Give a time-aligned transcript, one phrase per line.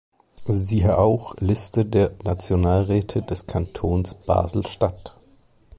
[0.47, 5.15] Siehe auch Liste der Nationalräte des Kantons Basel-Stadt.